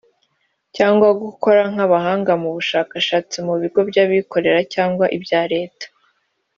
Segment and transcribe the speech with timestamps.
[0.75, 5.85] cyangwa gukora nk’abahanga mu bushakashatsi mu bigo by’abikorera cyangwa ibya Leta